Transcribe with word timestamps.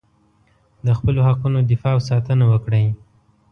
د 0.85 0.87
خپلو 0.97 1.19
حقونو 1.27 1.59
دفاع 1.71 1.93
او 1.95 2.01
ساتنه 2.09 2.45
وکړئ. 2.51 2.85